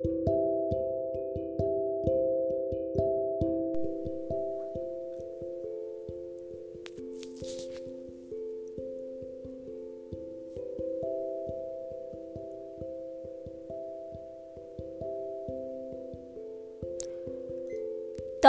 [0.00, 0.04] ど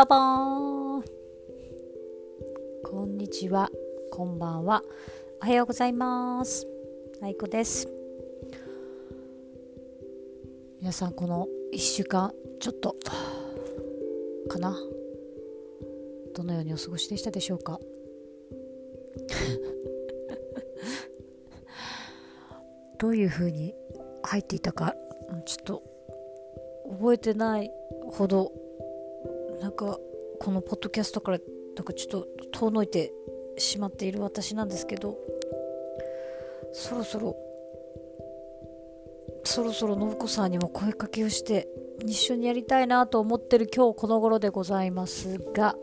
[0.04, 1.04] うも
[2.84, 3.72] こんにちは。
[4.12, 4.84] こんばんは。
[5.42, 6.68] おはようございます。
[7.24, 7.99] あいこです。
[10.90, 12.96] 皆さんこの1週間ちょっと
[14.50, 14.76] かな？
[16.34, 17.80] どのようにお過ごしでしたでしょうか？
[22.98, 23.76] どういう風に
[24.24, 24.96] 入っていたか
[25.46, 25.84] ちょっと
[26.90, 27.72] 覚えてない
[28.08, 28.52] ほど
[29.62, 30.00] なんか
[30.40, 31.40] このポッドキャストから
[31.76, 33.14] なんかちょっと遠のいて
[33.60, 35.20] しまっている私なんですけど
[36.74, 37.49] そろそろ
[39.60, 41.68] そろそろ信子さんにも声かけをして
[42.06, 45.76] 一緒にやりたいなと思ってる今日この頃でございますが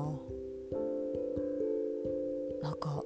[2.69, 3.03] なんか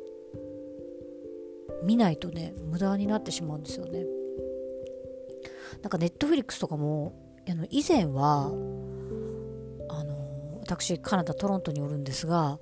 [1.83, 4.05] 見ないとね無駄になってしまうんですよね。
[5.81, 7.13] なんかネットフリックスとかも
[7.49, 8.51] あの以前は
[9.89, 12.59] あの私カナダトロントにおるんですが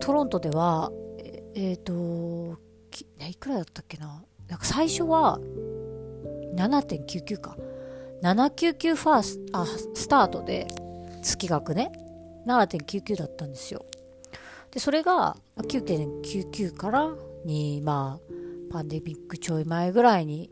[0.00, 0.90] トロントでは
[1.54, 2.58] えっ、ー、と
[3.28, 4.24] いくらだったっけな。
[4.48, 5.38] なんか最初は
[6.54, 7.56] 7.99か。
[8.22, 10.66] 799ファースあスタートで
[11.26, 11.90] 月額ね。
[12.46, 13.84] 7.99だったんですよ。
[14.70, 17.12] でそれが9.99から
[17.44, 20.50] にまあパンデミックちょい前ぐらいに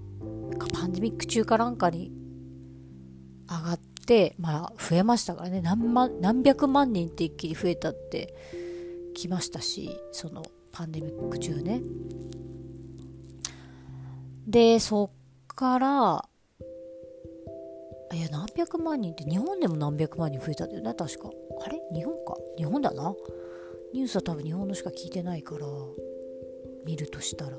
[0.73, 2.11] パンデミック中かなんかに
[3.49, 5.61] 上がってまあ増えましたからね。
[5.61, 8.35] 何万何百万人って一気に増えたって
[9.15, 10.43] きましたしその
[10.73, 11.83] パンデミック中ね。
[14.47, 15.11] で、そっ
[15.47, 16.29] から、
[18.15, 21.31] いや、何百万人って日本でも何百万人増えたんだよね、確か。
[21.65, 21.81] あれ？
[21.93, 22.37] 日本か？
[22.57, 23.15] 日本だな。
[23.93, 25.67] ニュースは多分日本のしか聞いてないから、
[26.85, 27.57] 見るとしたら。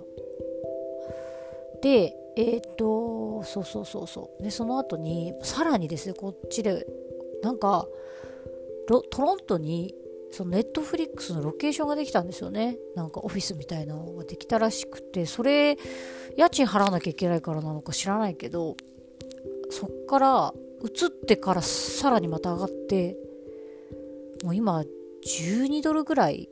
[1.81, 4.43] で、えっ、と、そうそうそうそう。
[4.43, 6.85] で、その後に、さらにですね、こっちで、
[7.41, 7.87] なんか、
[8.87, 9.95] トロントに
[10.35, 15.77] そのネットフリックスのロケーションができたんですよねなんかオフィスみたいなのができたらしくてそれ
[16.35, 18.75] 家賃払わなきゃいけないからなのか知らないけど
[19.69, 20.53] そっから
[20.83, 23.17] 移ってからさらにまた上がって
[24.43, 24.83] もう今
[25.25, 26.49] 12ドルぐらい、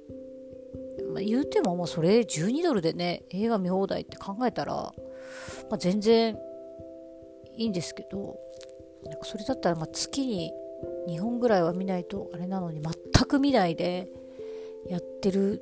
[1.13, 4.91] まあ、言うてももうそれ12ドルでね映画見放題って考えたら、ま
[5.71, 6.37] あ、全然
[7.55, 8.39] いいんですけど
[9.05, 10.51] なんかそれだったらま月に
[11.07, 12.93] 2本ぐらいは見ないとあれなのに全
[13.25, 14.07] く見ないで
[14.89, 15.61] やってる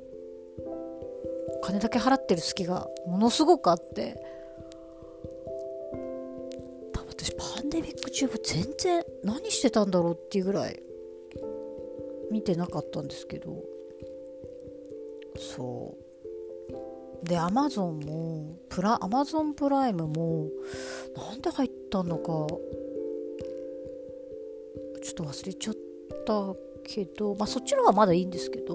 [1.61, 4.41] 金だけ払ってる隙がものすごくあって
[8.22, 10.80] デミック中は全然何してたんだろうっていうぐらい
[12.32, 13.64] 見てなかったんですけど。
[15.38, 15.98] そ
[17.24, 17.28] う。
[17.28, 20.48] でアマゾンもプラアマゾンプライムも
[21.16, 22.48] なんで入ったのかちょ
[25.12, 25.76] っと忘れちゃっ
[26.26, 28.74] たけど、まあ、そっちの方がまだいいんですけど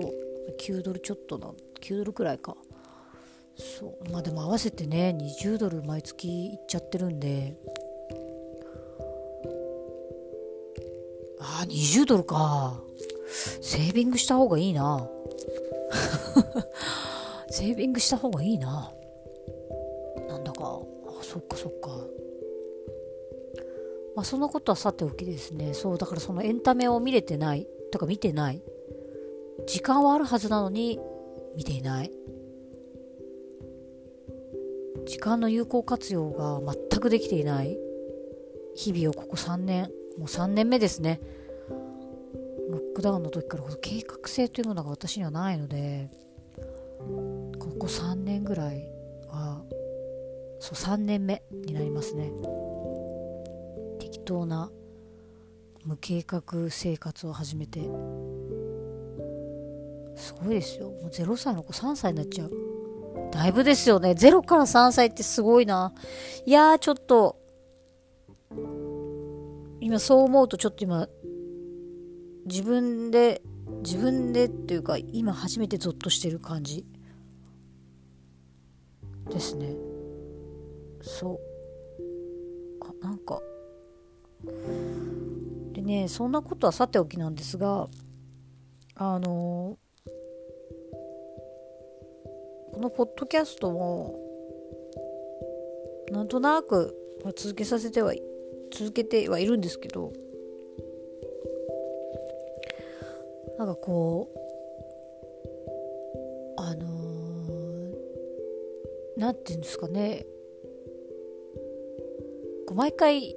[0.60, 2.56] 9ドルちょっとな9ドルくらいか。
[3.56, 4.12] そう。
[4.12, 7.56] まあでも合わせてね20ドル毎月いっちゃってるんで。
[11.60, 12.82] あ20ドルか。
[13.62, 15.08] セービングした方がいいな。
[17.50, 18.92] セービングした方がいいな。
[20.28, 20.82] なんだか。
[21.06, 21.88] あそっかそっか。
[24.14, 25.72] まあ、そのことはさておきですね。
[25.74, 27.66] そうだからそのエンタメを見れてない。
[27.90, 28.62] とか見てない。
[29.66, 31.00] 時間はあるはずなのに
[31.56, 32.12] 見ていない。
[35.06, 36.60] 時間の有効活用が
[36.90, 37.78] 全くできていない。
[38.74, 39.90] 日々をここ3年。
[40.18, 41.20] もう3年目ですね。
[42.96, 46.08] クダウンの時から計画性というものが私にはないので
[46.96, 48.88] ここ3年ぐらい
[49.28, 49.62] は
[50.60, 52.32] そう3年目になりますね。
[53.98, 54.70] 適当な
[55.84, 57.82] 無計画生活を始めて。
[60.16, 60.88] すごいですよ。
[60.88, 62.50] もう0歳の子3歳になっちゃう。
[63.30, 64.12] だいぶですよね。
[64.12, 65.92] 0から3歳ってすごいな。
[66.46, 67.36] いやーちょっと
[69.82, 71.06] 今そう思うとちょっと今
[72.46, 73.42] 自分で
[73.82, 76.84] 自分でっていうか今初めてゾッとしてる感じ
[79.30, 79.74] ですね。
[81.02, 81.38] そう。
[82.80, 83.40] あなんか。
[85.72, 87.88] でねそんなことはさておきなんですが
[88.94, 89.76] あの
[92.72, 94.18] このポッドキャストも
[96.10, 96.94] なんとなく
[97.36, 98.14] 続けさせては
[98.72, 100.12] 続けてはいるんですけど
[103.58, 104.38] なんかこう
[106.58, 110.26] あのー、なんて言うんですかね。
[112.66, 113.34] こう毎回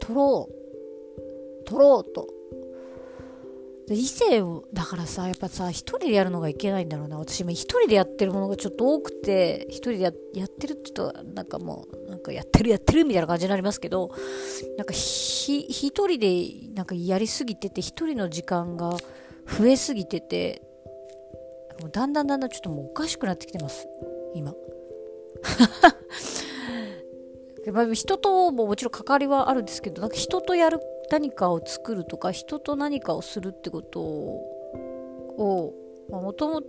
[0.00, 1.64] 撮ろう。
[1.64, 2.37] 撮ろうと。
[3.94, 14.10] 異性をだからさやっぱさ一人でやるのがいけないんだろうな私今一人でやってるものがちょっと多くて一人でやってるって言うとなんかもうなんかやってるやってるみたいな感じになりますけど
[14.76, 18.96] なんかひ一人でなんかやりすぎてて一人の時間が
[19.46, 20.62] 増えすぎてて
[21.80, 23.86] もうだんだんだんだんちょっともうおかしくなってきてます。
[24.34, 24.52] 今。
[27.92, 35.74] 人とももちろん関わりはあるんですけどなんか人とやる何かを作るとか人と何かをするってことを
[36.10, 36.62] もとも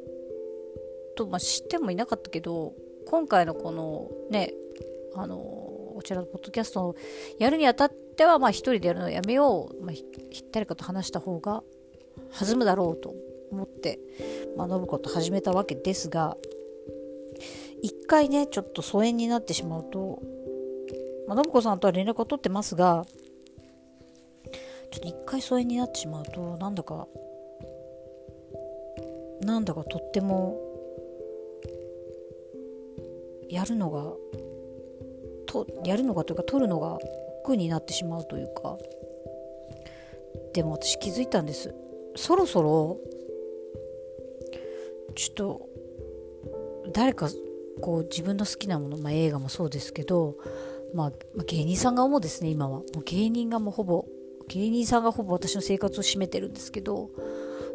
[1.16, 2.74] と知ってもいなかったけど
[3.08, 4.54] 今回のこのね
[5.16, 6.96] あのこちらのポッドキャストを
[7.40, 9.96] やるにあたってはまあ一人でやるのをやめよう、まあ、
[10.52, 11.64] 誰かと話した方が
[12.40, 13.14] 弾むだろうと
[13.52, 14.00] 思って、
[14.56, 16.38] まあ、信子と始めたわけですが
[17.82, 20.22] 一回ねちょっと疎遠になってしまうと、
[21.28, 23.06] まあ、信子さんとは連絡を取ってますが
[24.92, 27.08] ちょっと一回疎遠になってしまうとなんだか
[29.42, 30.60] なんだかとっても
[33.50, 34.14] やるのが
[35.48, 36.98] とやるのがというか取るのが
[37.42, 38.78] 億になってしまうというか。
[40.54, 41.74] でも私気づいたんです。
[42.16, 43.00] そろそろ
[45.16, 45.70] ちょっと
[46.92, 47.30] 誰か
[47.82, 50.36] こう自分の好きなもの、まあ、映画もそうですけど、
[50.94, 52.80] まあ、芸人さんが主ですね今は。
[52.80, 54.06] もう芸人がもうほぼ
[54.50, 57.10] 芸人さんがほぼ私の生活を占めてるんですけど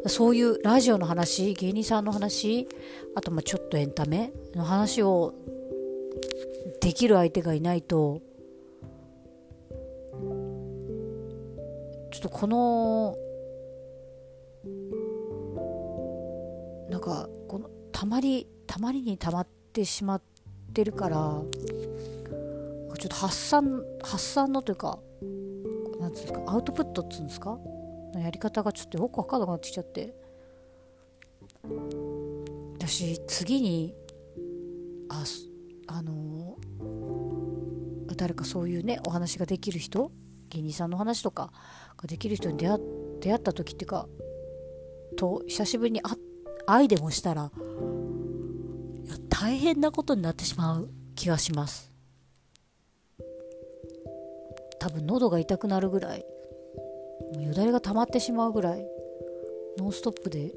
[0.07, 2.67] そういうラジオの話芸人さんの話
[3.15, 5.33] あとまあちょっとエンタメの話を
[6.81, 8.21] できる相手がいないと
[12.11, 13.17] ちょっとこの
[16.89, 20.21] なんかこのたまりたまりにたまってしまっ
[20.73, 21.41] てるからちょ
[23.05, 24.99] っと発散発散のというか
[26.15, 27.57] なんですかアウトプットっつうんですか？
[28.13, 30.13] のやり方がちょっとよく分かんなくなってきちゃって。
[32.77, 33.95] 私次に
[35.09, 35.23] あ
[35.87, 40.11] あのー、誰かそういうねお話ができる人？
[40.49, 41.51] 芸人さんの話とか
[41.97, 42.79] ができる人に出会
[43.19, 44.07] 出会った時っていうか
[45.17, 46.01] と久しぶりに
[46.67, 47.51] 会いでもしたら
[49.29, 51.94] 大変なことになってしまう気がします。
[54.85, 56.23] 多分喉が痛くなるぐらい
[57.33, 58.85] もうよだれが溜まってしまうぐらい
[59.79, 60.53] ノンストップで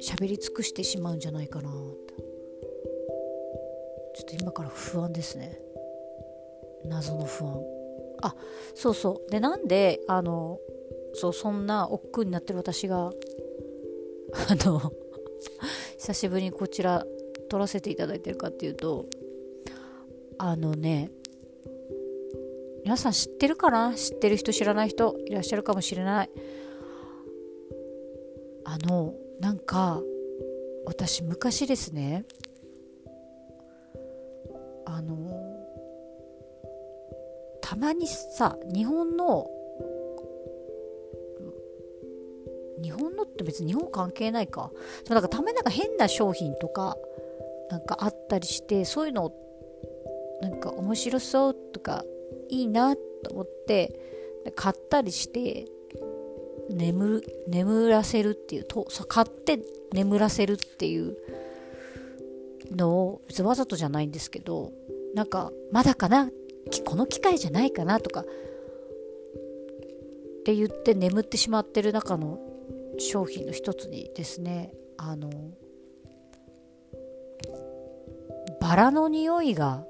[0.00, 2.14] 喋り尽くしてしまうんじゃないかなって。
[4.14, 5.60] ちょっと今から不安ですね。
[6.86, 7.62] 謎の不安。
[8.22, 8.34] あ
[8.74, 9.30] そうそう。
[9.30, 10.58] でなんであの
[11.12, 13.10] そうそんな億劫になってる私が
[14.32, 14.90] あの
[15.98, 17.04] 久しぶりにこちら
[17.50, 19.04] 撮らせていただいてるかっていうと
[20.38, 21.10] あのね
[22.84, 23.94] 皆さん知ってるかな？
[23.94, 25.16] 知ってる人知らない人？
[25.26, 26.30] いらっしゃるかもしれない。
[28.64, 30.00] あのなんか
[30.84, 32.24] 私昔ですね。
[34.84, 35.16] あの
[37.60, 39.48] たまにさ日本の
[42.82, 44.72] 日本のって別に日本関係ないか。
[45.04, 46.96] そうなんかたまになんか変な商品とか
[47.70, 49.32] なんかあったりしてそういうの
[50.40, 52.04] なんか面白そうとか
[52.52, 53.98] いいなと思って
[54.54, 55.66] 買ったりして
[56.70, 59.58] 眠眠らせるっていうと買って
[59.92, 61.16] 眠らせるっていう
[62.70, 64.70] のを別にわざとじゃないんですけど
[65.14, 66.30] なんかまだかな
[66.84, 68.24] この機会じゃないかなとかっ
[70.44, 72.38] て言って眠ってしまってる中の
[72.98, 75.30] 商品の一つにですねあの
[78.60, 79.84] バラの匂いが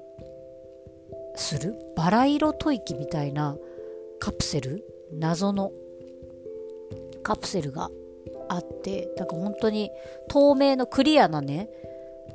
[1.35, 1.75] する？
[1.95, 3.57] バラ色吐息みたいな
[4.19, 4.83] カプセル？
[5.13, 5.71] 謎の
[7.23, 7.89] カプセルが
[8.49, 9.89] あってだから本当に
[10.29, 11.69] 透明のクリアなね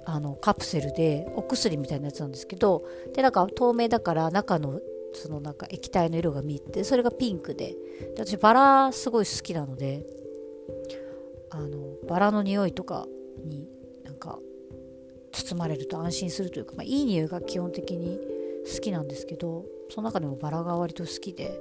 [0.04, 4.80] あのカプセルでお薬みたいなやつなんですけどでなんか透明だから中の
[5.14, 7.74] そのなんか液体の色が見えてそれがピンクで。
[8.14, 10.06] で私バラすごい好きなので
[11.50, 13.06] あのバラの匂いとか
[13.44, 13.66] に
[14.04, 14.38] なんか
[15.32, 18.20] 包まれると安心するというか、まあ、いい匂いが基本的に
[18.74, 21.58] 好きなんですけどその中でもバラが割と好きで。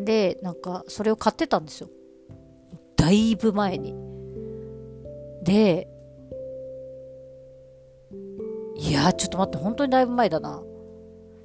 [0.00, 1.88] でなんかそれを買ってたんですよ。
[2.96, 3.94] だいぶ前に。
[5.42, 5.88] で
[8.76, 10.62] いやちょっと待って本当にだいぶ前だな。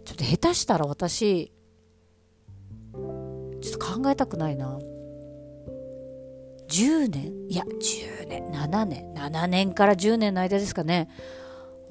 [0.06, 1.52] ちょっと下手したら私
[2.94, 4.80] ちょっと考えたくないな。
[6.68, 7.34] 10年？
[7.50, 9.14] いや10年7年。
[9.14, 11.10] 7年から10年の間ですかね。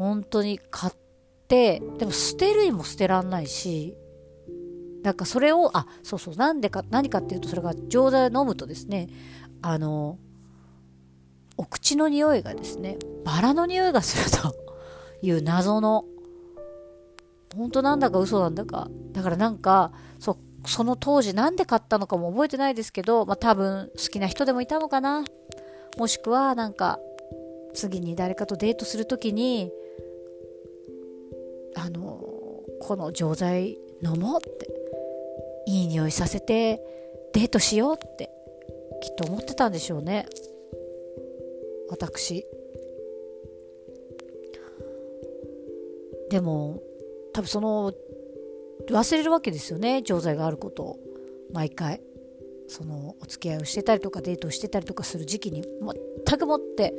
[0.02, 0.92] 本当に買っ
[1.48, 3.96] てでも捨てるにも捨てらんないし
[5.02, 9.08] なんかそれをあそうそうなんでか何かっていうとそれが錠剤を飲むとですね
[9.62, 10.18] あの
[11.56, 14.54] お口の匂いがですねバラの匂いがすると
[15.22, 16.04] いう謎の
[17.56, 25.24] 本当なんだか嘘なんだかだからなんかそその当時なんで買ったのかも覚えてないですけど、まあ、多分好きな人でもいたのかな。
[25.98, 26.98] もしくはなんか
[27.74, 29.70] 次に誰かとデートする時に
[31.74, 32.20] あの
[32.80, 34.68] この錠剤飲もうって
[35.66, 36.80] いい匂いさせて
[37.32, 38.30] デートしようって
[39.00, 40.26] きっと思ってたんでしょうね。
[41.88, 42.46] 私。
[46.30, 46.82] でも
[47.34, 47.92] 多分その
[48.88, 50.98] 忘れるわけですよね錠剤があることを。
[51.52, 52.00] 毎回。
[52.68, 55.62] そのお付き合いをしてたりとかデートをしてたりとかする時期に
[56.26, 56.94] 全くもって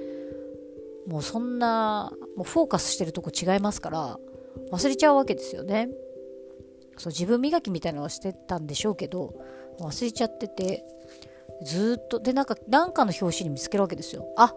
[1.08, 4.20] もうそんなもうフォーカスしてるとこ違いますから。
[4.72, 5.90] 忘れちゃうわけですよね。
[6.98, 9.34] そう自分磨きみたいなのはしてたんでしょうけど
[9.80, 10.86] 忘れちゃってて
[11.64, 14.28] ずっとでなんかなんかの表紙に見つけるわけですよ。
[14.38, 14.54] あ、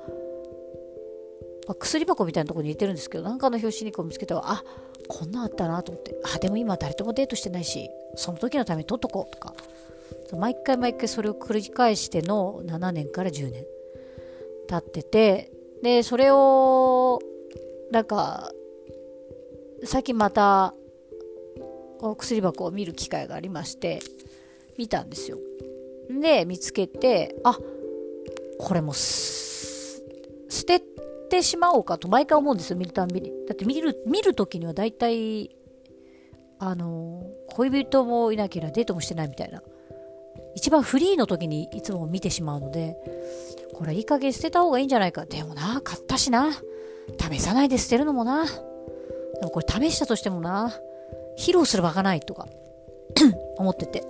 [1.78, 4.62] 薬箱みたいなとこに入れてるんですけどなんかの表紙にこう見つけたらあ
[5.08, 6.14] こんなんあったなと思って。
[6.34, 9.54] あでも今誰ともデートしてないしその時のために取っとこうとか。
[10.36, 13.64] 毎回毎回それを繰り返しての7年から10年
[14.68, 17.20] 経っててでそれを
[17.90, 18.50] なんか
[19.84, 20.74] 最近また
[22.18, 24.00] 薬箱を見る機会がありまして
[24.78, 25.38] 見たんですよ
[26.20, 27.58] で見つけてあ
[28.58, 30.82] これも捨て
[31.28, 33.32] てしまおうかと毎回思うんですよ、見るたんびに。
[33.46, 35.56] だって見る、見るときには大体、
[36.58, 39.62] あの、恋人もいなければデートもしてないみたいな。
[40.54, 42.96] 一番フリーの時にいつも見てしまうので、
[43.74, 45.26] これいい加減捨てた方がいいんじゃないか。
[45.26, 46.50] でもな、買ったしな。
[47.30, 48.46] 試さないで捨てるのもな。
[49.40, 50.72] でもこれ試したとしてもな、
[51.38, 52.48] 披露する場がないとか
[53.58, 54.04] 思ってて。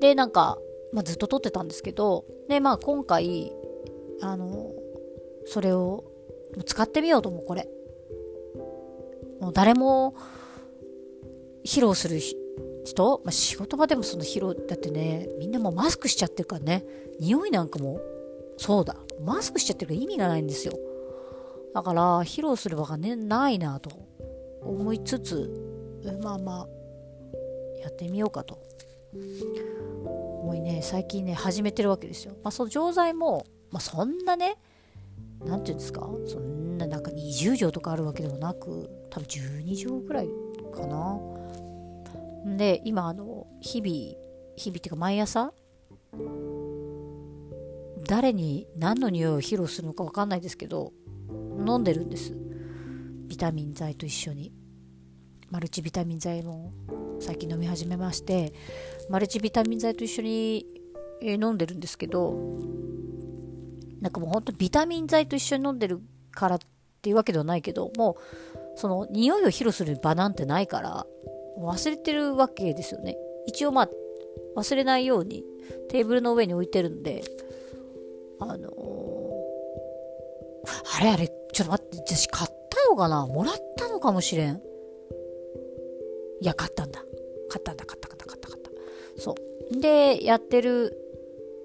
[0.00, 0.58] で、なんか、
[0.92, 3.52] まあ、ずっと撮ってたんですけど、で、まあ今回、
[4.20, 4.72] あの、
[5.46, 6.04] それを
[6.64, 7.68] 使ってみようと思うこれ。
[9.40, 10.14] もう誰も
[11.64, 12.20] 披露する
[12.84, 16.84] 人、まあ、仕事場でもその披露だってねみんなもうマスクしちゃってるからね
[17.20, 18.00] 匂いなんかも
[18.58, 18.96] そうだ。
[19.20, 20.72] マスクしちゃってるから意味がないんですよ。
[21.76, 23.90] だから披露する場がねないなと
[24.62, 26.66] 思いつつまあまあ
[27.82, 28.58] やってみようかと
[29.12, 32.32] 思いね最近ね始めてるわけですよ。
[32.42, 34.56] まあその錠剤も、まあ、そんなね
[35.44, 40.28] 何て言うんですかそんななんか20畳とかあるわけでもなく多分12畳ぐらい
[40.74, 41.20] かな。
[42.56, 43.92] で今あの日々
[44.56, 45.52] 日々っていうか毎朝
[48.06, 50.94] 誰に何の匂いを披露するのか分かんないですけど
[51.58, 52.34] 飲んでるんです。
[53.28, 54.52] ビタミン剤と一緒に。
[55.50, 56.72] マルチビタミン剤も
[57.20, 58.52] 最近飲み始めまして
[59.08, 60.66] マルチビタミン剤と一緒に
[61.22, 62.34] 飲んでるんですけど
[64.00, 66.00] なんかもうほんとビタミン剤と一緒に飲んでる
[66.32, 66.58] からっ
[67.00, 71.06] ていうわけではないけどもうその匂いを披露する場なんてないから
[71.58, 73.16] 忘れてるわけですよね。
[73.46, 73.90] 一応まあ
[74.56, 75.44] 忘れないように
[75.88, 77.22] テーブルの上に置いてるんで
[78.40, 79.15] あのー、
[80.98, 83.26] あれあれちょっと待って私買ったのかな？
[83.26, 84.60] もらったのかもしれん。
[86.40, 87.02] いや買ったんだ。
[87.48, 87.84] 買ったんだ。
[87.84, 88.70] 買った買った買った買った。
[89.20, 89.34] そ
[89.72, 89.80] う。
[89.80, 90.96] でやってる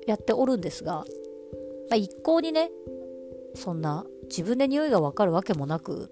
[0.08, 1.06] やっておるんですが
[1.92, 2.72] まあ、一向にね
[3.54, 6.10] そんな自分で匂いがわかるわけもなく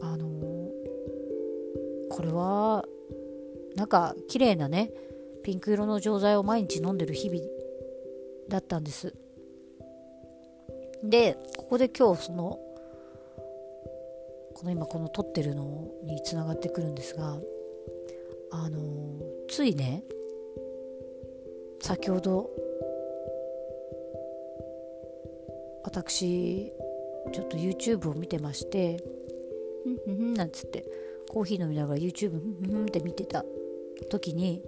[0.00, 0.70] あのー、
[2.10, 2.86] これは
[3.76, 4.90] なんか綺麗なね
[5.44, 7.42] ピンク色の錠剤を毎日飲んでる日々
[8.48, 9.14] だったんです。
[11.02, 12.58] でここで今日その
[14.54, 17.38] この今この撮ってるのにつながってくるんですが
[18.50, 18.80] あの
[19.48, 20.02] ついね
[21.80, 22.50] 先ほど
[25.84, 26.72] 私
[27.32, 28.96] ちょっと YouTube を見てまして
[29.84, 30.84] ふんふんふんなんつって
[31.28, 33.44] コーヒー飲みながら YouTube ふんふんふんって見てた
[34.10, 34.62] 時に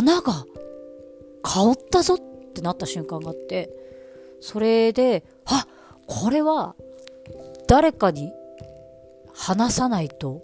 [0.00, 0.46] 花が
[1.42, 3.70] 香ったぞってなった瞬間があって
[4.40, 5.66] それであ
[6.06, 6.74] これは
[7.68, 8.32] 誰かに
[9.34, 10.42] 話さないと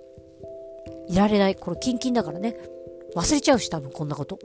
[1.08, 1.54] いられない。
[1.54, 2.56] これキンキンだからね。
[3.14, 4.38] 忘れちゃうし多分こんなこと。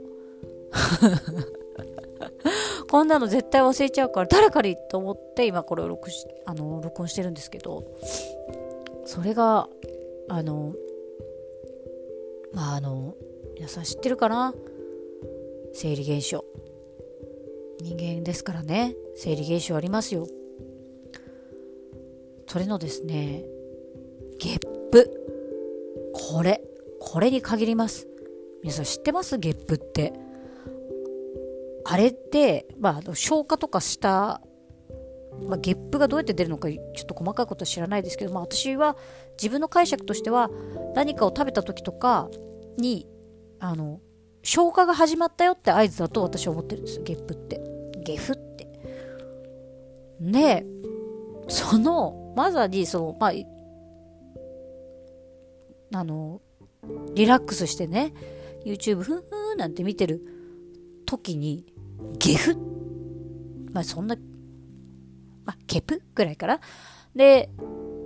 [2.90, 7.84] こんなの絶対忘れちゃうから誰かにと思って今これを録しあの録音してるんですけど。
[9.04, 9.68] それが
[10.28, 10.74] あの
[12.52, 13.14] まああの
[13.56, 14.54] 皆さん知ってるかな。
[15.74, 16.44] 生理現象。
[17.80, 18.94] 人間ですからね。
[19.16, 20.26] 生理現象ありますよ。
[22.46, 23.44] それのですね
[24.38, 24.58] ゲッ
[24.90, 25.10] プ。
[26.12, 26.62] これ。
[27.00, 28.06] これに限ります。
[28.62, 29.38] 皆さん知ってます？
[29.38, 30.12] ゲップって。
[31.84, 34.40] あれって、まあ、消化とかした、
[35.46, 38.96] まあ、ゲップがどうやって出るのかちょっと細かいことは知らないですけど、まあ、私は
[39.36, 40.48] 自分の解釈としては
[40.94, 42.30] 何かを食べた時とか
[42.78, 43.08] に
[43.58, 44.00] あの
[44.42, 47.00] 消化が始まったよって合図だと私は思ってるんです。
[47.02, 47.60] ゲップって。
[48.04, 48.68] ゲフって。
[50.20, 50.66] で
[51.48, 53.32] そのまさにそのまあ
[55.94, 56.40] あの
[57.14, 58.14] リラックスしてね
[58.64, 60.22] YouTube ふんふんなんて見てる
[61.06, 61.66] 時に
[62.18, 62.56] ゲフ？
[63.72, 64.16] まあそんな
[65.44, 66.60] まあケプぐらいから
[67.14, 67.50] で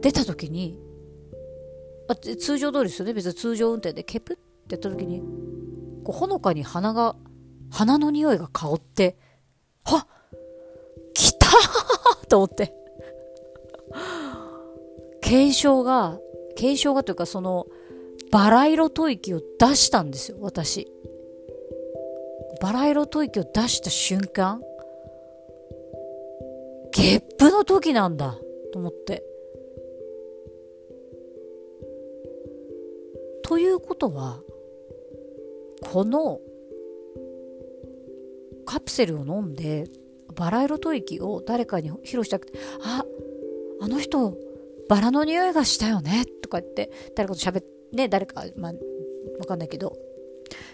[0.00, 0.78] 出た時に、
[2.08, 3.12] まあ、通常通りですよね。
[3.12, 5.22] 別に通常運転でケプってやった時に
[6.06, 7.16] こうほのかに鼻が
[7.68, 9.16] 鼻の匂いが香って
[9.82, 10.06] は
[11.12, 11.48] 来た
[12.30, 12.72] と思って。
[15.20, 16.20] 軽症が
[16.56, 17.66] 軽症がというかその
[18.30, 20.86] バラ色吐息を出したんですよ私。
[22.60, 24.62] バラ色吐息を出した瞬間
[26.92, 28.38] ゲップの時なんだ
[28.72, 29.24] と思って。
[33.42, 34.40] ということは
[35.92, 36.40] この
[38.66, 39.88] カプセルを飲んで
[40.34, 43.04] バラ色吐息を誰かに披露したくてあ
[43.80, 44.36] あの人
[44.88, 48.72] バラの匂いがしたよねとか言って誰かと喋っね誰かまあ
[49.38, 49.96] わかんないけど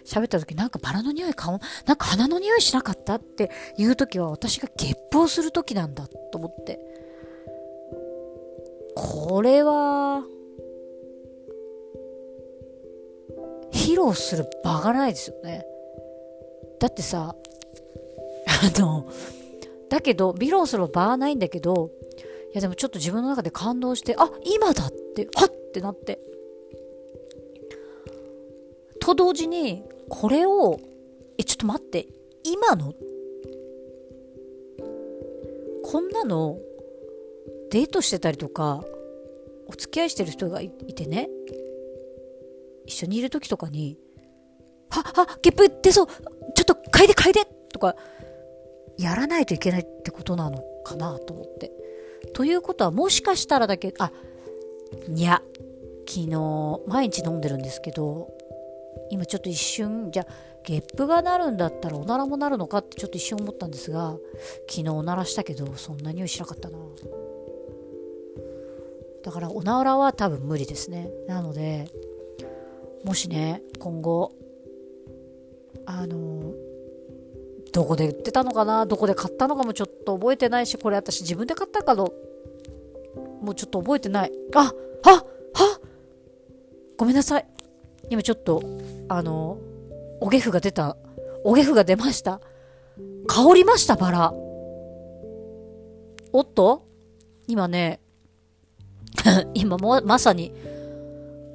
[0.04, 3.14] 喋った時なんかバラの匂い顔なんか花の匂いしなかった？
[3.16, 6.80] っていう時は私がゲップをする時なんだと思って。
[8.94, 10.24] これは
[13.82, 15.66] 披露する場がないですよね。
[16.78, 19.08] だってさあの
[19.88, 21.90] だけど披露する場はないんだけど
[22.52, 26.20] いやでもちょっと自分の中で感動してあ今だってはってなって。
[29.00, 30.78] と同時にこれを
[31.36, 32.06] えちょっと待って
[32.44, 32.94] 今の？
[35.82, 36.56] こんなの
[37.72, 38.84] デートしてたりとか
[39.66, 41.28] お付き合いしてる人がいてね。
[42.86, 43.98] 一緒にいる時とかに
[44.90, 46.16] 「はあゲップ出そうちょ
[46.62, 47.40] っと嗅いで嗅いで!」
[47.72, 47.96] とか
[48.98, 51.72] やらないといけないってことなのかなと思って。
[52.34, 54.12] ということはもしかしたらだけあ
[55.08, 55.42] にゃ
[56.08, 58.28] 昨日毎日飲んでるんですけど
[59.10, 60.32] 今ちょっと一瞬じゃあ
[60.64, 64.16] ゲップがなるんだったらおならもなるのかってちょっと一瞬思ったんですが
[64.68, 66.78] 昨日おならしたけどそんな匂いしなかったな
[69.24, 71.88] だからおならは多分無理ですねなので
[73.04, 74.32] もしね今後
[75.86, 76.52] あの
[77.72, 78.84] どこで売ってたのかな？
[78.86, 82.12] どこで買ったのかもちょっと覚えてないしこれ私自分で買ったかの
[83.40, 84.32] もうちょっと覚えてない。
[84.54, 84.72] あ
[85.04, 85.24] あは
[86.96, 87.46] ごめんなさい。
[88.10, 88.62] 今ちょっと
[89.08, 89.58] あの
[90.20, 90.96] おげふが出た。
[91.44, 92.40] おげふが出ました。
[93.26, 94.32] 香りましたバラ。
[96.32, 96.86] おっと？
[97.48, 98.00] 今ね
[99.54, 100.52] 今もまさに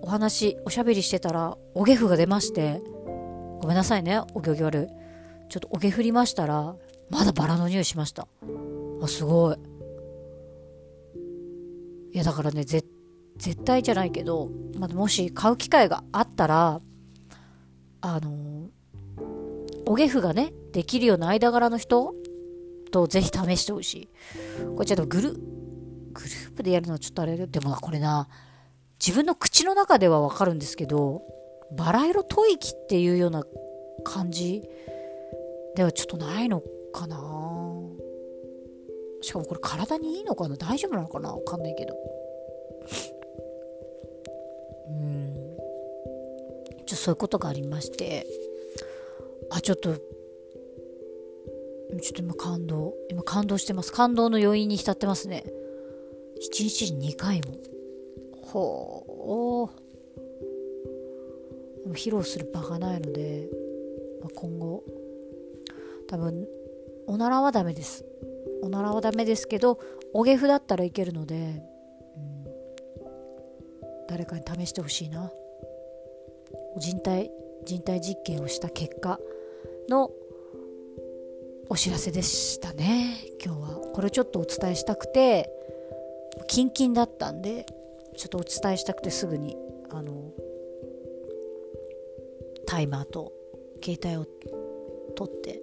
[0.07, 2.81] お話おしゃべりしてたらおげふが出まして
[3.59, 4.87] ごめんなさいねお行儀悪い。
[5.49, 6.77] ちょっとおげ振りましたら
[7.09, 8.25] まだバラの匂いしました。
[9.01, 9.57] あすごい。
[12.13, 12.87] いやだからね絶
[13.35, 16.79] 絶対じゃないけど、まあ、もし買う機会があったら
[17.99, 18.69] あの
[19.85, 22.15] おげふがねできるような間柄の人
[22.93, 24.09] とぜひ試してほしい。
[24.73, 28.29] これちょっとグルグループでやるのはちょっとあれでもこれな
[28.99, 31.21] 自分の口の中ではわかるんですけど
[31.71, 33.43] バラ色吐息っていうような
[34.03, 34.63] 感じ
[35.75, 36.61] ではちょっとないの
[36.93, 37.17] かな。
[39.21, 40.55] しかもこれ体にいいのかな？
[40.55, 41.33] 大丈夫なのかな？
[41.33, 41.95] わかんないけど。
[44.89, 45.35] うん。
[46.85, 48.25] ちょそういうことがありまして。
[49.51, 49.95] あちょっと。
[49.95, 50.01] ちょ
[52.09, 52.93] っと今感動。
[53.09, 53.91] 今感動してます。
[53.91, 55.43] 感動の余韻に浸ってますね。
[56.51, 57.53] 1日に2回も。
[58.47, 59.87] ほう。
[61.93, 63.49] 披露する場がないので、
[64.21, 64.83] まあ、今後
[66.07, 66.47] 多分
[67.07, 68.05] おならはダメです。
[68.61, 69.79] おならはダメですけど
[70.13, 71.63] おげふだったらいけるので、うん、
[74.07, 75.31] 誰かに試してほしいな。
[76.77, 77.31] 人体
[77.65, 79.19] 人体実験をした結果
[79.89, 80.11] の
[81.69, 83.67] お知らせでしたね今日は。
[83.93, 85.49] これちょっとお伝えしたくて
[86.47, 87.65] キンキンだったんで
[88.17, 89.55] ちょっとお伝えしたくてすぐに
[89.89, 90.33] あの
[92.65, 93.31] タイマーと
[93.83, 94.25] 携帯を
[95.15, 95.61] 取って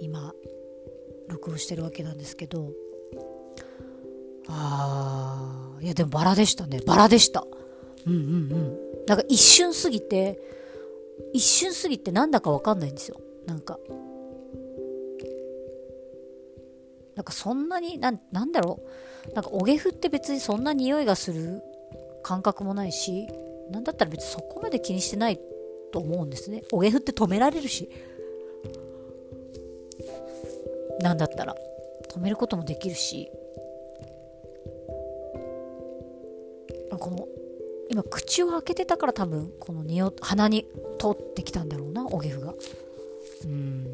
[0.00, 0.32] 今
[1.28, 2.70] 録音してるわけなんですけど
[4.48, 6.80] あーいやでもバラでしたね。
[6.86, 7.46] バラでした。
[8.06, 8.24] うんうんう
[8.56, 8.78] ん。
[9.06, 10.38] なんか一瞬過ぎて
[11.32, 13.20] 一瞬過ぎてなんだかわかんないんですよ。
[13.46, 13.78] なんか
[17.20, 18.80] なんかそんなにななんだろ
[19.30, 19.34] う？
[19.34, 21.60] なんかおげふって別にそんな匂いがする？
[22.22, 23.28] 感覚もないし？
[23.70, 25.38] なんだったら別にそこまで気にしてない
[25.92, 26.62] と思うんですね。
[26.72, 27.90] おげふって止められるし？
[31.00, 31.54] なんだったら。
[32.08, 33.30] 止めることもできるし？
[36.98, 37.28] この
[37.90, 40.66] 今口を開けてたから多分この匂鼻に
[40.98, 42.54] 通ってきたんだろうなおげふが。
[43.44, 43.86] うん。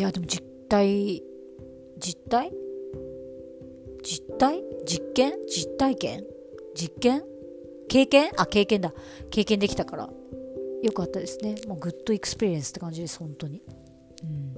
[0.00, 1.22] いやでも実体
[1.98, 2.50] 実体
[4.02, 5.34] 実体実験？
[5.46, 6.24] 実体験？
[6.74, 7.22] 実験？
[7.86, 8.30] 経験？
[8.38, 8.94] あ経験だ。
[9.28, 10.08] 経験できたから。
[10.82, 11.56] よかったですね。
[11.68, 13.60] もう good experience って感じです本当に。
[14.24, 14.54] うん。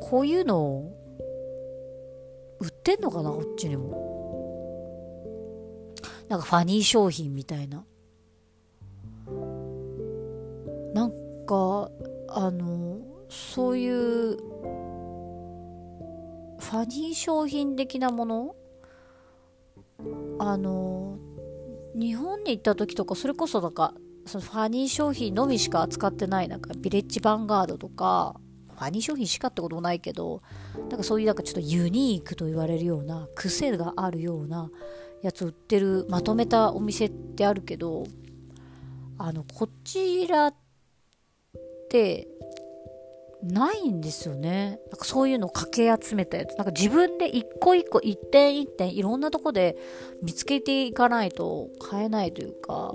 [0.00, 0.96] こういうのを
[2.60, 3.30] 売ってんのかな？
[3.30, 5.96] こっちにも。
[6.28, 7.84] なんか funny 商品みたいな。
[10.94, 11.12] なん
[11.46, 11.90] か
[12.28, 12.99] あの
[13.30, 18.54] そういうファニー商品的なもの？
[20.38, 21.16] あの
[21.94, 23.94] 日本に行った時とかそれこそなんか
[24.26, 28.34] そのファニー商品のみしか扱ってないなんかビレッジヴァンガードとか
[28.74, 30.42] ファニー商品しかってこともないけど
[30.88, 34.70] なんかそういうなんかちょっとユニークと言われるような癖があるような
[35.22, 38.04] やつ売ってるまとめたお店ってあるけど
[39.18, 40.54] あのこちらっ
[41.90, 42.26] て
[43.42, 44.80] ないんですよね。
[44.90, 46.56] なんかそういうのをかけ集めたやつ。
[46.56, 49.76] なんか自分で一個一個一点一点いろんなとこで
[50.22, 52.94] 見つけていかないと買えないというか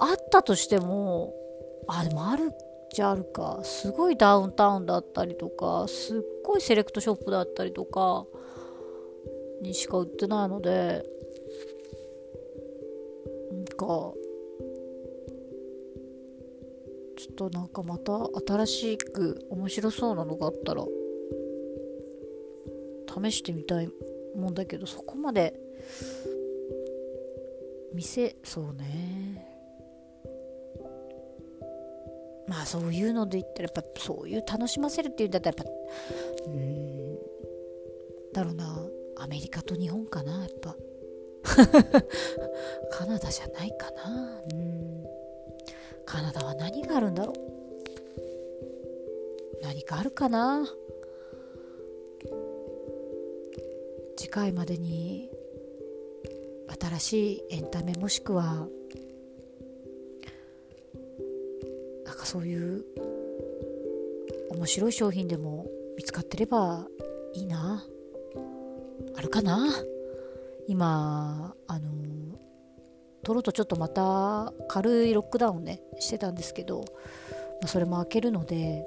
[0.00, 1.34] あったとしても
[1.86, 2.56] あでもあるっ
[2.92, 3.60] ちゃあるか。
[3.62, 8.26] すごいダウンタウンだったりとかすっごいセレクトショップだったりとか
[9.62, 11.04] にしか売ってないので
[13.52, 14.12] なんか
[17.22, 20.84] ちょっとなんかまた新しく面白そうなのがあったら
[23.22, 23.88] 試してみたい
[24.34, 25.54] もんだけどそこまで
[27.94, 29.46] 店そうね。
[32.48, 35.66] まあそういうので言ったらやっぱそういう楽しませるっていうんだったらやっ
[36.44, 37.18] ぱうん
[38.32, 38.88] だろうな。
[39.18, 40.74] アメリカと日本かなやっぱ。
[42.90, 44.42] カナダじゃないかな。
[44.52, 45.21] うん。
[46.04, 47.36] カナダは何があるんだろう？
[49.62, 50.66] 何かあるかな？
[54.16, 55.30] 次回までに
[56.80, 58.66] 新しいエンタメもしくは
[62.04, 62.84] なんかそういう
[64.50, 66.86] 面白い商品でも見つかってれば
[67.34, 67.84] いいな。
[69.16, 69.68] あるかな？
[70.68, 71.90] 今あの
[73.24, 76.84] 取ろうとちょっとまた軽いロックダウンねしてたんですけど、ま
[77.64, 78.84] あ、それも開けるので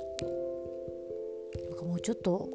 [1.70, 2.50] なんかもうちょっと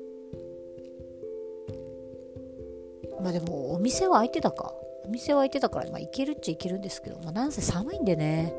[3.22, 4.74] まあでもお店は開いてたか。
[5.04, 8.52] お店は開いてたから、まあ、行けるっちゃ行けるんですけど、まあ、なんせ寒いんでね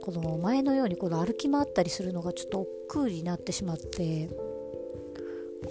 [0.00, 4.30] この前のようにこの歩き回ったりするのがちょっと億劫になってしまって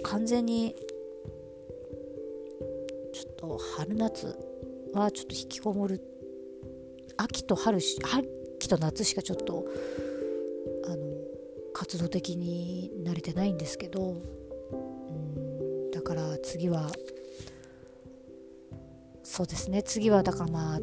[0.02, 0.76] 完全に
[3.12, 4.38] ちょっと春夏
[4.92, 6.00] はちょっと引きこもる
[7.22, 9.66] 秋と春秋と夏しかちょっと
[10.86, 10.96] あの
[11.72, 14.14] 活動的に慣れてないんですけどう
[14.74, 16.90] んだから次は
[19.22, 19.82] そうですね。
[19.84, 20.80] 次はだからまあ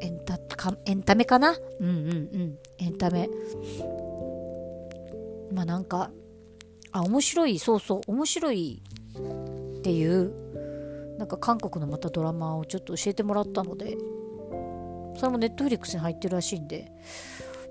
[0.00, 1.56] エンタかエンタメかな？
[1.80, 1.98] うんうんう
[2.38, 2.58] ん。
[2.78, 3.30] エンタメ。
[5.50, 6.10] まあなんか
[6.92, 8.82] あ面白いそうそう面白い
[9.78, 10.32] っていう
[11.18, 13.96] なんか韓国のまたドラマをちょっと教えてもらったので
[15.16, 16.92] それもネットフリックスに入ってるらしいんで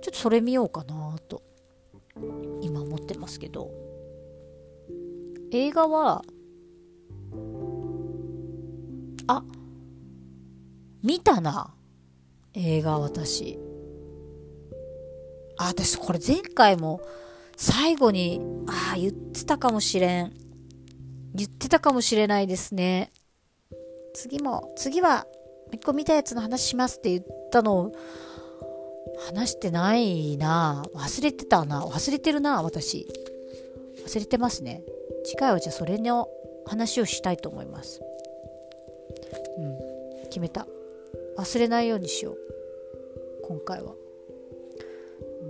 [0.01, 1.41] ちょっとそれ見ようかなと
[2.61, 3.83] 今思ってますけど。
[5.55, 6.23] 映画は
[9.27, 9.43] あ
[11.03, 11.75] 見たな
[12.55, 13.59] 映画私。
[15.57, 17.01] あ私これ前回も
[17.55, 20.33] 最後にああ言ってたかもしれん。
[21.35, 23.11] 言ってたかもしれないですね。
[24.15, 25.27] 次も次は
[25.73, 27.91] 一個見たやつの話しますって言ったの
[29.27, 30.83] 話してないな。
[30.93, 31.85] 忘れてたな。
[31.85, 33.07] 忘れてるな私。
[34.05, 34.83] 忘れてますね。
[35.23, 36.29] 次回はじゃあそれの
[36.65, 38.01] 話をしたいと思います。
[39.57, 40.23] うん。
[40.25, 40.67] 決めた。
[41.37, 42.37] 忘れないようにしよう。
[43.43, 43.93] 今回は。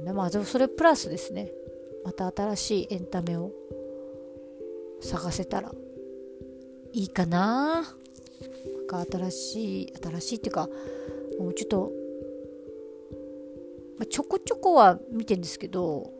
[0.05, 1.51] でまあそれプラスですね。
[2.03, 3.51] また新しいエンタメを。
[5.01, 5.71] 探せたら。
[6.93, 7.95] いいかな。
[8.87, 10.69] なんか新しい新しいっていうか
[11.39, 11.91] もうちょっと、
[13.97, 16.11] まあ、ちょこちょこは見てんですけど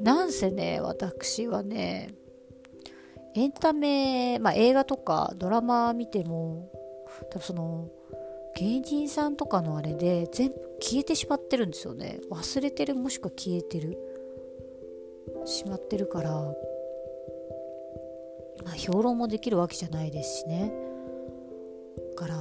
[0.00, 2.14] なんせね私はね
[3.34, 6.72] エンタメ、まあ、映画とかドラマ見ても
[7.30, 7.88] 多分その
[8.56, 12.18] 芸人さんとかのあれで全部消えてしまってるんですよね。
[12.30, 13.96] 忘れてるもしくは消えてる。
[15.44, 16.30] しまってるから、
[18.64, 20.87] まあ、評論もできるわけじゃないですしね。
[22.16, 22.36] から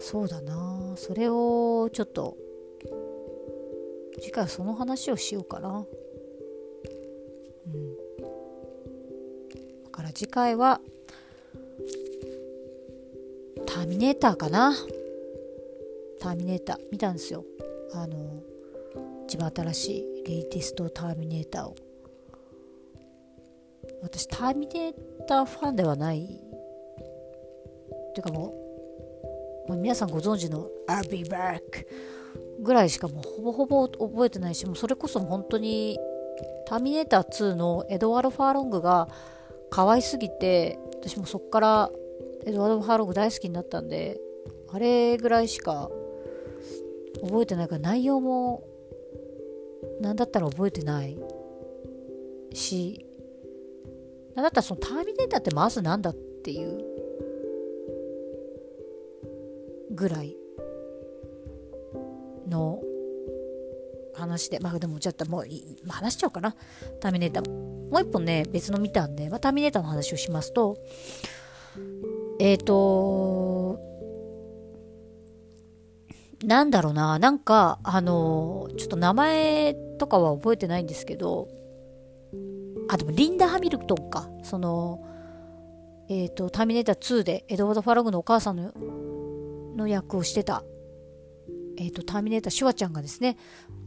[0.00, 0.94] そうだな。
[0.96, 2.36] それをちょっと
[4.20, 5.86] 次回はその話をしようかな。
[7.66, 7.96] うん。
[9.84, 10.80] だから次回は
[13.66, 14.74] ターミネーターかな。
[16.20, 17.44] ターミネーター見たんですよ。
[17.92, 18.42] あの
[19.26, 21.76] 一番新しいレイティストターミネーターを。
[24.02, 24.94] 私ターミネー
[25.26, 26.24] ターファンではない。
[26.24, 28.67] っていうかもう
[29.68, 31.86] もう皆さんご存知の I'll be back
[32.60, 35.98] ぐらいしかもうほぼほぼ覚えてないしもうそれこそ本当に
[36.66, 39.08] ターミネーター2のエドワード・ファーロングが
[39.70, 41.90] 可愛すぎて私もそっから
[42.46, 44.20] エドワード・ファーロング大好きになったんで
[44.72, 45.90] あれぐらいしか
[47.22, 48.64] 覚えてないから内容も
[50.00, 51.16] 何だったら覚えてない。
[52.54, 53.06] し
[54.34, 56.84] 何だったらそのターミネーターってまず何だっていう
[59.98, 60.36] ぐらい
[62.48, 62.80] の
[64.14, 65.46] 話でまあでもちょっともう
[65.84, 66.54] まあ、話しちゃおうかな
[67.00, 70.76] ターミネーターもう一本ね別の見たんで、まあ、ターミネーターの話をしますと
[72.40, 73.80] えっ、ー、と
[76.44, 81.48] なんだろうななんかあのちょっと名前とかは覚えてないんですけど
[82.88, 84.28] あ、でもリンダ・ハミルトンか。
[84.42, 85.04] その、
[86.08, 88.72] えっ、ー、と、ターミネーター2でエドワード・ファログのお母さんの
[89.78, 90.62] の役をしてた、
[91.78, 93.38] えっ、ー、と、ターミネーター・シュワちゃんがですね、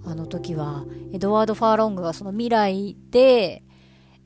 [0.05, 3.63] あの時は、エドワード・ファーロングがその未来で、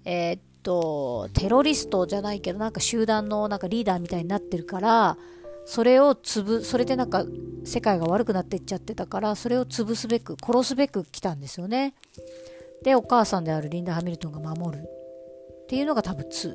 [0.05, 5.17] えっ、ー、と、テロリストじゃないけど、なんか集団のなんかリーダーみたいになってるから、
[5.65, 7.25] それを潰、それでなんか
[7.65, 11.95] 世界が悪くなっていっちゃってたから、それを潰すべく、殺すべく来たんですよね。
[12.83, 14.83] でお母さんであるリンダ・ハミルトンが守る。
[14.83, 16.53] っていうのが多分2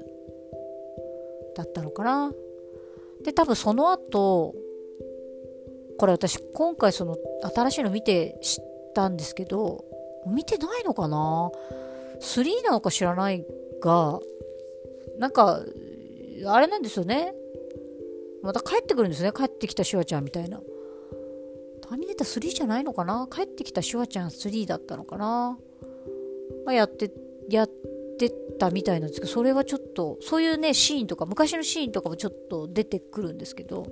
[1.57, 2.33] だったのかな。
[3.25, 4.55] で多分その後
[6.01, 7.19] これ私今回その
[7.55, 9.85] 新しいの見て知ったんですけど
[10.27, 11.51] 見てないのかな
[12.23, 13.45] ？3なのか知らない
[13.83, 14.19] が
[15.19, 15.61] なんか
[16.47, 17.35] あれなんですよね。
[18.43, 19.31] また帰ってくるんですね。
[19.31, 20.63] 帰ってきたシュワちゃんみたいな。
[21.83, 23.29] ターミネーター3じゃないのかな？
[23.31, 25.59] 帰ってきたシュワちゃん3だったのかな？
[26.65, 27.13] まあ、やって
[27.51, 27.71] やっ
[28.19, 33.87] てたみたいなんですけどそれはちょっとそういうねシーンとか昔のシーンとかもちょっと出てくるんですけど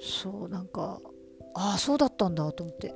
[0.00, 1.00] そうなんか
[1.54, 2.94] ああそうだったんだと思って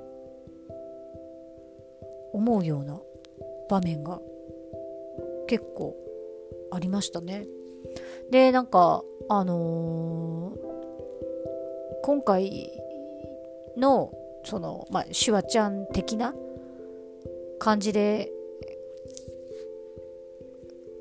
[2.33, 3.01] 思うような
[3.69, 4.21] 場面が
[5.49, 5.97] 結構
[6.71, 7.47] ありましたね。
[8.31, 10.59] でなんかあのー、
[12.03, 12.71] 今回
[13.77, 14.13] の
[14.45, 16.35] そのまあシュワちゃん的な
[17.59, 18.33] 感じで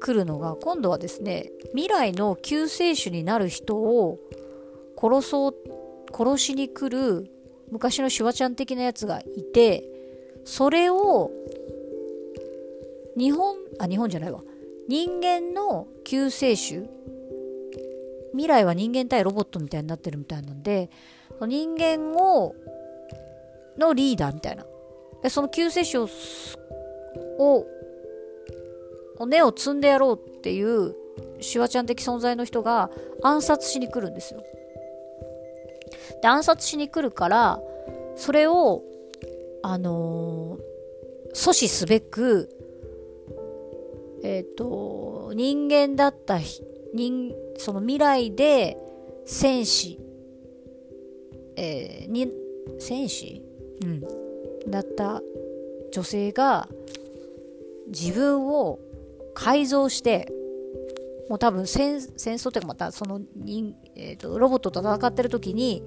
[0.02, 4.20] 来るのが今度はですね未来の救世主になる人を
[5.00, 5.56] 殺そう
[6.22, 7.32] 殺しに来る
[7.72, 9.84] 昔のシュワちゃん的なやつがいて
[10.46, 11.32] それを
[13.18, 14.42] 日本あ日本じゃないわ
[14.88, 16.88] 人間の救世主
[18.34, 20.90] 未来は人間対ロボットみたいになってるみたいなんで
[21.42, 22.56] 人間を
[23.78, 24.66] のリーダーみたいな
[25.24, 26.10] でその救世主を
[27.40, 27.66] を
[29.26, 30.96] 根を積んでやろうっていう
[31.40, 32.92] シュワちゃん的存在の人が
[33.24, 34.44] 暗殺しに来るんですよ。
[36.22, 37.60] で暗殺しに来るから
[38.16, 38.84] それを
[39.64, 42.50] あのー、阻止すべく
[44.24, 46.66] えっ、ー、と人間だった人
[47.58, 48.78] その未来で
[49.26, 50.02] 戦士
[51.56, 52.32] えー、に
[52.80, 53.44] 戦士？
[53.84, 54.02] うん。
[54.70, 55.22] だった
[55.92, 56.68] 女性が
[57.88, 58.80] 自分を
[59.34, 60.32] 改造して
[61.30, 65.84] もう多分戦戦争というかまたその人、えーと、ロボットと戦ってる時に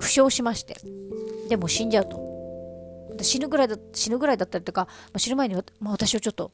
[0.00, 0.76] 負傷しまして
[1.48, 2.32] でも死んじゃうと。
[3.20, 6.50] 死ぬぐらいだ死ぬぐらいだったりとか、まあ、死ぬ前に、まあ、私をちょっと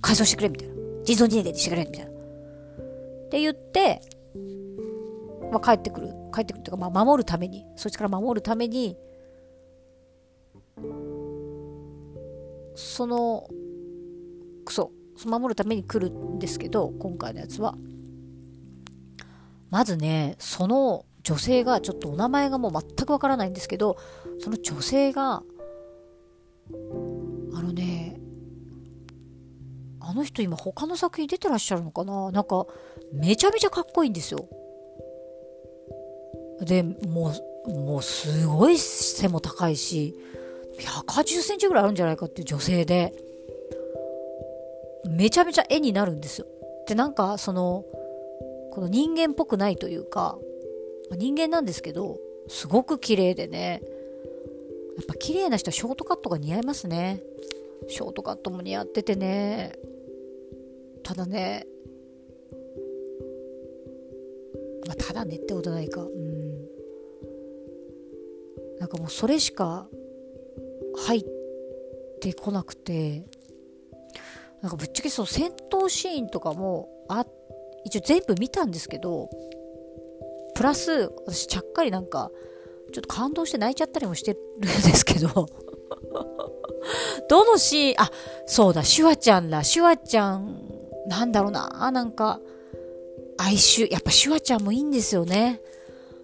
[0.00, 0.74] 改造してくれみたいな。
[1.04, 2.10] 人造人間にしてくれみたいな。
[2.10, 2.14] っ
[3.28, 4.00] て言って、
[5.52, 6.08] まあ、帰ってくる。
[6.32, 7.66] 帰ってくるというか、まあ、守るために。
[7.76, 8.96] そいつから守るために
[12.74, 13.48] その
[14.68, 14.92] そ
[15.24, 17.74] う守るために来るんですけど今回のやつは。
[19.76, 23.98] まずねその女性がちょっとお名前がもう全くわからないんですけど
[24.40, 25.42] その女性が
[27.52, 28.18] あのね
[30.00, 32.30] あの人今他の作品出てらっしゃるのかな？
[32.30, 32.64] なんか
[33.12, 34.48] めちゃめちゃかっこいいんですよ
[36.62, 37.34] でも
[37.66, 40.14] うもうすごい背も高いし
[40.78, 43.12] 180センチぐらいあるんじゃないかっていう女性で、
[45.10, 46.46] めちゃめちゃ絵になるんですよ。
[46.86, 47.84] で、なんか、その、
[48.76, 50.36] この人間っぽくないというか、
[51.12, 53.80] 人間なんですけど、すごく綺麗でね、
[54.98, 57.22] やっぱ綺麗な人はショートカットが似合いますね。
[57.88, 59.72] ショートカットも似合っててね、
[61.02, 61.66] ただね、
[64.86, 66.02] まあ、ただねってことないか。
[66.02, 66.68] うん。
[68.78, 69.88] なんかもうそれしか
[71.06, 71.24] 入っ
[72.20, 73.24] てこなくて
[74.60, 77.28] なんかぶっちゃけその戦闘シーンとかもあっ
[77.86, 79.30] 一応全部見たんですけど
[80.54, 82.30] プラス私ちゃっかりなんか
[82.92, 85.48] ちょっと感動して泣いちゃったりもしてるんですけど
[87.28, 88.10] どのシーンあ
[88.46, 89.64] そうだシュワちゃんだ。
[89.64, 90.60] シュワちゃん
[91.08, 91.90] なんだろうな。
[91.92, 92.40] なんか
[93.38, 93.90] 哀愁。
[93.90, 95.60] やっぱシュワちゃんもいいんですよね。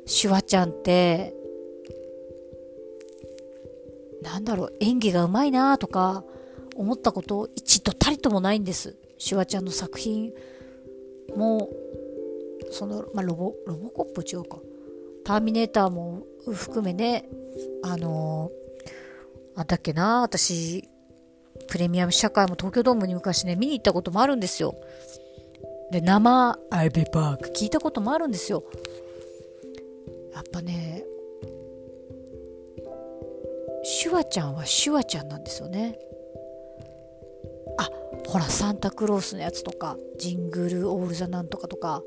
[0.07, 1.35] シュワちゃんって
[4.23, 6.25] なんだろう、演技がうまいなとか
[6.77, 8.97] 思ったこと一度たりともないんです。
[9.19, 10.33] シュワちゃんの作品。
[11.37, 11.69] も、
[12.71, 14.59] その、まあ、ロボ、ロボコップ違うか。
[15.25, 17.29] ターミネーターも含めね、
[17.83, 20.89] あのー、あだっけな、私、
[21.69, 24.75] プレミアム社会も東京ドームに昔ね、見に行ったこともあるんですよ。
[25.91, 28.65] で、生アイビーパーク聞いたこともあるんですよ。
[30.35, 31.05] やっぱね、
[33.83, 36.12] シュワちゃんはシュワちゃんなんですよねあ
[38.27, 42.03] ほらサンタクロースのやつとかジングルオールザなんとかとか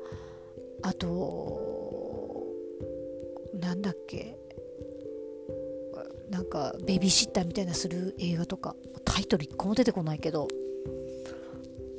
[0.82, 2.46] あと
[3.60, 4.36] なんだっけ
[6.30, 8.74] なんかベビーシッターみたいなする映画とか
[9.04, 10.48] タイトル1個も出てこないけど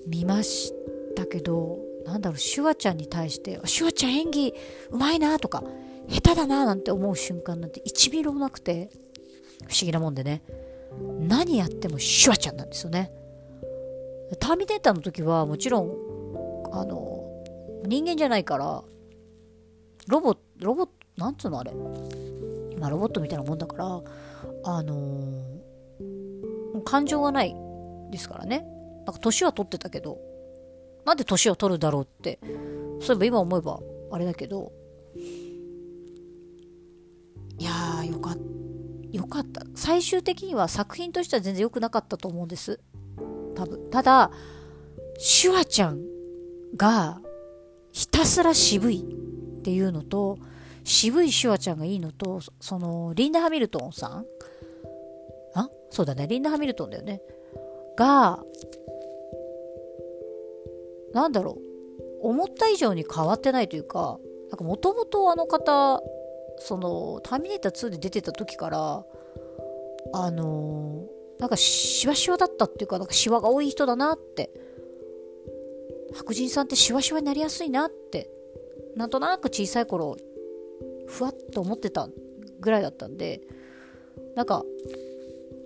[0.05, 0.73] 見まし
[1.15, 4.53] たけどなんだろうシュワちゃんに対してシュワちゃん演技
[4.91, 5.63] うまいなとか
[6.09, 8.89] 下手だななんて思う瞬間なんて1ミリもなくて
[9.67, 10.41] 不思議なもんでね
[11.19, 13.11] 何やってもシュワちゃんなんですよね。
[14.35, 15.91] ターミネーターの時はもちろん
[16.73, 17.23] あの
[17.85, 18.83] 人間じゃないから
[20.07, 21.71] ロボロボなんつうのあれ。
[22.77, 23.85] まあロボットみたいなもんだから
[24.65, 27.55] あのー、感情がない
[28.11, 28.65] ですからね。
[29.05, 30.19] なんか年は取ってたけど
[31.05, 32.39] なんで年を取るだろうって
[33.01, 33.79] そういえば今思えば
[34.11, 34.71] あれだけど。
[37.59, 38.39] いやーよかった。
[39.11, 39.63] 良かった。
[39.73, 42.79] 最終的には作品としては全然良くなかったと思うんです。
[43.57, 44.31] 多分ただ
[45.17, 45.99] シュワちゃん
[46.75, 47.19] が
[47.91, 50.37] ひたすら渋いっていうのと
[50.83, 54.25] 渋いシュワちゃんがいいのとそのリンダ・ハミルトンさん？
[55.55, 55.69] あ？
[55.89, 57.19] そうだねリンダ・ハミルトンだよね。
[57.97, 58.43] が
[61.13, 61.57] なんだろ
[62.21, 64.19] う思った以上に変わってないというか
[64.51, 66.03] なんかもともとあの方
[66.59, 69.05] その「ターミネーター2」で出てた時から
[70.13, 74.51] あのー、なんかシワシワだったっていうかなんかシワが多い人だなって。
[76.13, 78.29] 白人さんってシワシワになりやすいなって。
[78.95, 80.17] なんとなく小さい頃
[81.05, 82.09] ふわっと思ってた
[82.59, 83.41] ぐらいだったんで。
[84.35, 84.63] なんか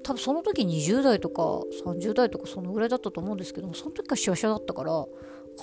[0.03, 1.41] 多分その時20代とか
[1.85, 5.07] 30代とかそのぐらいだったと思うんですけどもその時からシワシワだったからも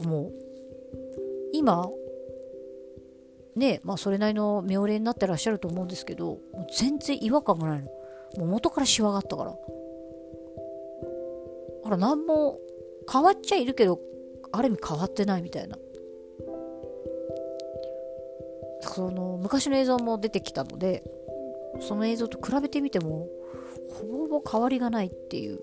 [0.04, 0.32] う
[1.52, 1.88] 今
[3.56, 7.88] ねまあそれなりの妙齢になってらっしゃると思うんですけどもう全然違和感がないの。
[8.36, 9.56] もう元からシワがあったから。
[11.84, 12.60] あら何も
[13.10, 14.00] 変わっちゃいるけど
[14.52, 15.78] ある意味変わってないみたいな。
[18.80, 21.04] その昔の映像も出てきたので
[21.80, 23.28] その映像と比べてみても
[23.90, 25.60] ほぼほぼ変わりがないっていう。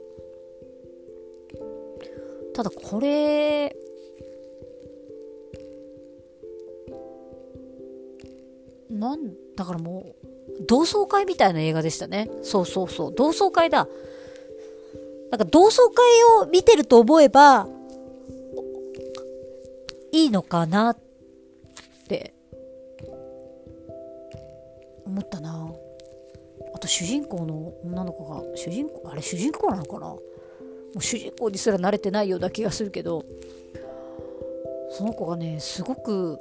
[2.54, 3.76] ただこれ
[8.90, 12.30] なんだからもう同窓会みたいな映画でしたね。
[12.44, 13.14] そうそうそう。
[13.14, 13.88] 同窓会だ。
[15.32, 16.06] なんか同窓会
[16.42, 17.68] を見てると思えば
[20.12, 20.98] いいのかなっ
[22.08, 22.34] て
[25.06, 25.72] 思ったな。
[26.74, 30.08] あと主人公の女の子が主人公あれ主人公なのかな？
[30.08, 30.22] も
[30.96, 33.26] う主人公にすら慣れてないような気がするけど
[34.92, 36.40] その子がねすごく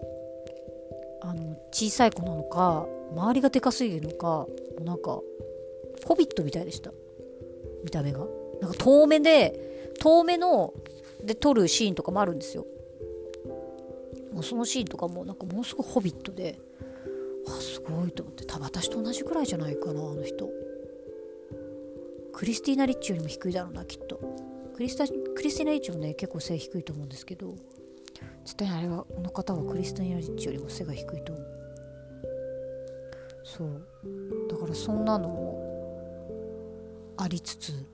[1.22, 5.20] あの小さい子なのか周りがでかすぎるのかもうなんか
[6.04, 6.92] ホビットみたいでした。
[7.82, 8.24] 見た目が。
[8.64, 10.72] なんか遠目で遠目の
[11.22, 12.66] で撮るシーンとかもあるんですよ。
[14.32, 16.58] もうそのシーンとかもなんかものすごいホビットで
[17.46, 18.46] あすごいと思って。
[18.46, 20.48] 多分私と同じくらいじゃないかなあの人。
[22.32, 24.18] クリスティーナ・リッチよりも低いだろうなきっと。
[24.74, 27.54] クリスタクリスティーナ・リッチもね結構背低いと思うんですけど。
[28.46, 31.46] 絶対あれはこの方はクリスティーナ・リッチよりも背が低いと思う。
[33.44, 33.86] そう。
[34.50, 37.93] だからそんなのもありつつ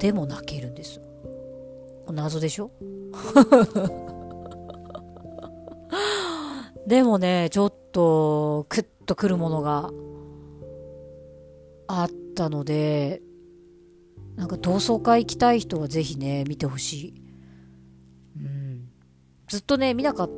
[0.00, 1.00] でも泣けるんです
[2.10, 2.70] 謎でしょ？
[6.86, 9.90] でもね、ちょっと、クッとくるものが
[11.86, 13.22] あったので、
[14.36, 17.14] なんか同窓会行きたい人はぜひね、見てほしい。
[18.36, 18.88] うん。
[19.48, 20.30] ずっとね、見なかっ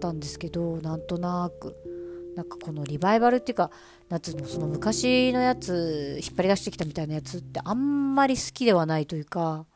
[0.00, 1.74] たんですけど、なんとなく、
[2.38, 3.72] なんかこのリバイバルっていうか、
[4.08, 9.66] 夏のその昔のやつ、引っ張り出してきたみたいなやつってあんまり好きではないというか、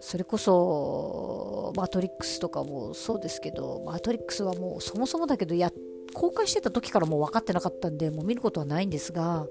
[0.00, 5.70] それこそマトリックスとかもそうですけどマトリックスはもうそもそもだけどや
[6.12, 9.46] 公開してた時からもう分かってなかったんでもう見ることはないんですが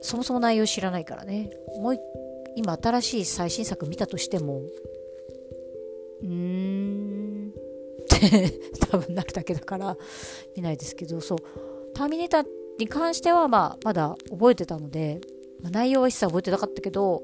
[0.00, 1.50] そもそも内容知らないからね。
[1.78, 1.98] もう
[2.56, 4.62] 今新しい最新作見たとしても
[6.22, 7.01] うーん。
[8.90, 9.96] 多分なるだけだから
[10.56, 11.38] 見ないですけどそう。
[11.94, 12.46] ターミネーター
[12.78, 15.20] に関してはまあまだ覚えてたので、
[15.60, 17.22] まあ、内容は一切覚えてなかったけど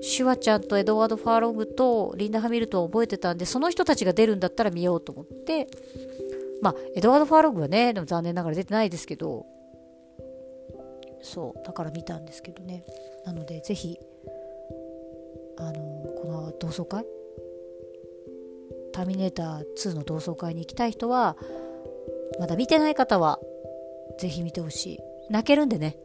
[0.00, 5.68] シュワちゃんとエドワード・ファーロングとリンダ・ハミルトンを覚えてたんでその人たちが出るんだったら見ようと思って
[6.60, 9.46] まあエドワード・ファーロングはねでも残念ながら出てないですけど
[11.22, 12.84] そうだから見たんですけどね。
[13.24, 13.98] なのでぜひ
[15.58, 15.80] あの
[16.22, 17.04] この同窓会
[18.96, 21.36] ターミネーター2の同窓会に行きたい人は
[22.40, 23.38] まだ見てない方は
[24.18, 25.98] ぜひ見てほしい泣けるんでね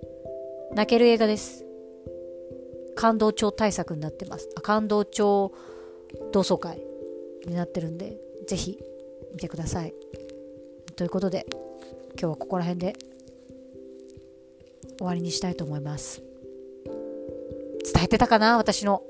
[0.75, 1.65] 泣ける映画です
[2.95, 4.49] 感動帳対策になってます。
[4.55, 5.53] あ感動帳
[6.33, 6.81] 同窓会
[7.47, 8.17] になってるんで、
[8.47, 8.77] ぜひ
[9.33, 9.93] 見てください。
[10.97, 11.45] ということで、
[12.19, 12.93] 今日はここら辺で
[14.97, 16.21] 終わりにしたいと思います。
[17.93, 18.57] 伝えてたかな？
[18.57, 19.03] 私の。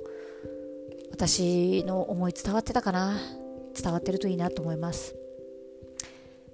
[1.12, 3.20] 私の思い伝わってたかな？
[3.74, 5.16] 伝わってるといいなと思います。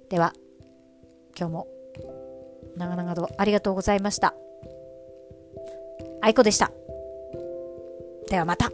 [0.09, 0.33] では、
[1.37, 1.67] 今日も
[2.75, 4.33] 長々とありがとうございました。
[6.21, 6.71] 愛子でした。
[8.29, 8.71] ではまた。